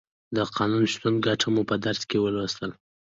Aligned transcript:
د 0.35 0.37
قانون 0.55 0.83
شتون 0.93 1.13
ګټه 1.25 1.47
مو 1.53 1.61
په 1.69 1.75
درس 1.85 2.01
کې 2.09 2.17
ولوستله. 2.19 2.75